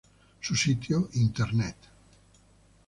[0.39, 1.77] Su sitio internet